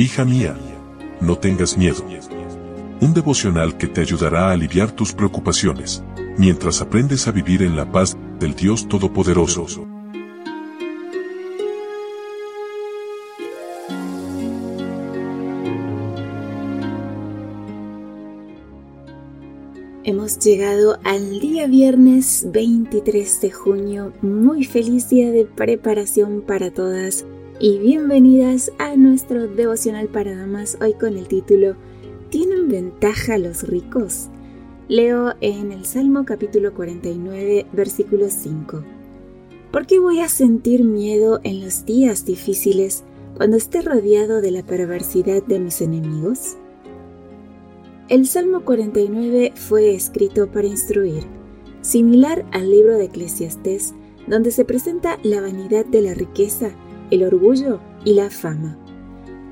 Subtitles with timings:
[0.00, 0.56] Hija mía,
[1.20, 2.04] no tengas miedo.
[3.00, 6.04] Un devocional que te ayudará a aliviar tus preocupaciones,
[6.36, 9.88] mientras aprendes a vivir en la paz del Dios Todopoderoso.
[20.04, 24.12] Hemos llegado al día viernes 23 de junio.
[24.22, 27.26] Muy feliz día de preparación para todas
[27.60, 31.74] y bienvenidas a nuestro devocional para damas hoy con el título
[32.30, 34.28] ¿Tienen ventaja los ricos?
[34.86, 38.84] Leo en el Salmo capítulo 49 versículo 5.
[39.72, 43.02] ¿Por qué voy a sentir miedo en los días difíciles
[43.36, 46.56] cuando esté rodeado de la perversidad de mis enemigos?
[48.08, 51.24] El Salmo 49 fue escrito para instruir,
[51.80, 53.94] similar al libro de Eclesiastés,
[54.28, 56.70] donde se presenta la vanidad de la riqueza
[57.10, 58.78] el orgullo y la fama.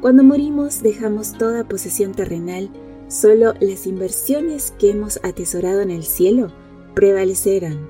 [0.00, 2.70] Cuando morimos dejamos toda posesión terrenal,
[3.08, 6.52] solo las inversiones que hemos atesorado en el cielo
[6.94, 7.88] prevalecerán.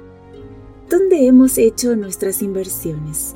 [0.88, 3.34] ¿Dónde hemos hecho nuestras inversiones?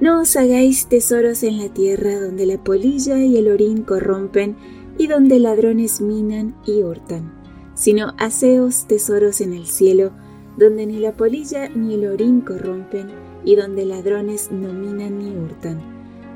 [0.00, 4.56] No os hagáis tesoros en la tierra donde la polilla y el orín corrompen
[4.98, 7.32] y donde ladrones minan y hurtan,
[7.74, 10.12] sino haceos tesoros en el cielo
[10.56, 13.08] donde ni la polilla ni el orín corrompen
[13.46, 15.80] y donde ladrones no minan ni hurtan,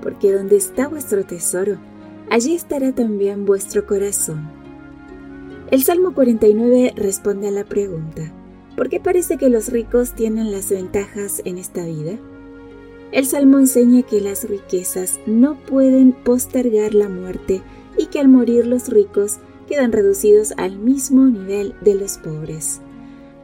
[0.00, 1.76] porque donde está vuestro tesoro,
[2.30, 4.48] allí estará también vuestro corazón.
[5.72, 8.32] El Salmo 49 responde a la pregunta,
[8.76, 12.12] ¿por qué parece que los ricos tienen las ventajas en esta vida?
[13.10, 17.60] El Salmo enseña que las riquezas no pueden postergar la muerte
[17.98, 19.38] y que al morir los ricos
[19.68, 22.80] quedan reducidos al mismo nivel de los pobres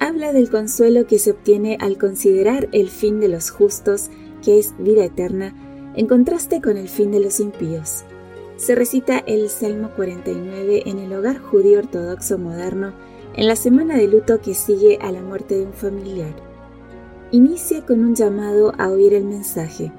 [0.01, 4.11] habla del consuelo que se obtiene al considerar el fin de los justos,
[4.45, 5.55] que es vida eterna,
[5.95, 8.05] en contraste con el fin de los impíos.
[8.57, 12.95] Se recita el Salmo 49 en el hogar judío ortodoxo moderno
[13.35, 16.35] en la semana de luto que sigue a la muerte de un familiar.
[17.33, 19.93] Inicia con un llamado a oír el mensaje.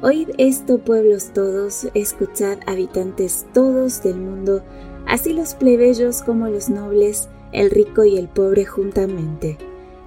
[0.00, 4.62] Oíd esto, pueblos todos, escuchad, habitantes todos del mundo,
[5.06, 9.58] así los plebeyos como los nobles, el rico y el pobre juntamente.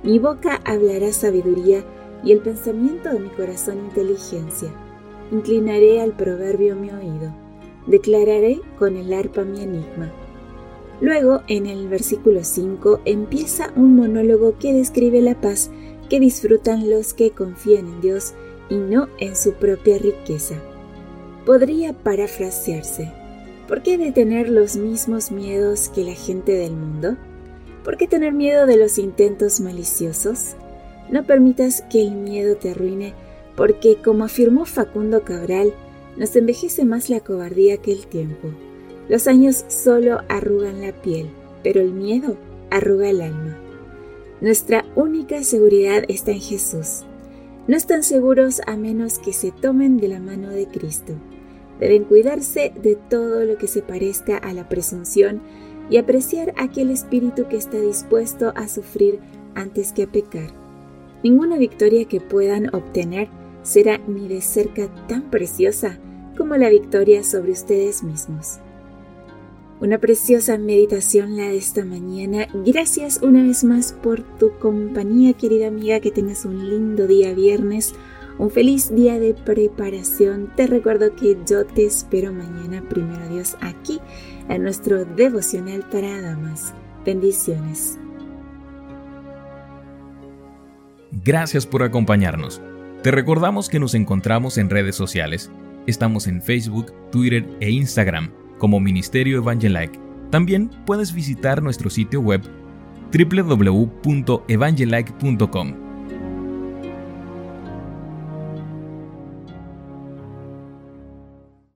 [0.04, 1.84] Mi boca hablará sabiduría
[2.24, 4.70] y el pensamiento de mi corazón inteligencia.
[5.32, 7.34] Inclinaré al proverbio mi oído.
[7.88, 10.12] Declararé con el arpa mi enigma.
[11.02, 15.70] Luego, en el versículo 5, empieza un monólogo que describe la paz
[16.10, 18.34] que disfrutan los que confían en Dios
[18.70, 20.56] y no en su propia riqueza.
[21.46, 23.12] Podría parafrasearse.
[23.68, 27.18] ¿Por qué de tener los mismos miedos que la gente del mundo?
[27.86, 30.56] ¿Por qué tener miedo de los intentos maliciosos?
[31.12, 33.14] No permitas que el miedo te arruine,
[33.56, 35.72] porque, como afirmó Facundo Cabral,
[36.18, 38.50] nos envejece más la cobardía que el tiempo.
[39.08, 41.30] Los años solo arrugan la piel,
[41.62, 42.38] pero el miedo
[42.72, 43.56] arruga el alma.
[44.42, 47.04] Nuestra única seguridad está en Jesús.
[47.68, 51.14] No están seguros a menos que se tomen de la mano de Cristo.
[51.80, 55.42] Deben cuidarse de todo lo que se parezca a la presunción
[55.90, 59.20] y apreciar aquel espíritu que está dispuesto a sufrir
[59.54, 60.50] antes que a pecar.
[61.24, 63.30] Ninguna victoria que puedan obtener
[63.64, 65.98] será ni de cerca tan preciosa
[66.38, 68.60] como la victoria sobre ustedes mismos.
[69.82, 72.48] Una preciosa meditación la de esta mañana.
[72.66, 76.00] Gracias una vez más por tu compañía, querida amiga.
[76.00, 77.94] Que tengas un lindo día viernes,
[78.38, 80.52] un feliz día de preparación.
[80.56, 84.00] Te recuerdo que yo te espero mañana, primero Dios, aquí
[84.50, 86.74] a nuestro devocional para damas.
[87.06, 87.98] Bendiciones.
[91.24, 92.62] Gracias por acompañarnos.
[93.02, 95.50] Te recordamos que nos encontramos en redes sociales.
[95.88, 100.00] Estamos en Facebook, Twitter e Instagram como Ministerio Evangelike.
[100.32, 102.42] También puedes visitar nuestro sitio web
[103.12, 105.85] www.evangelike.com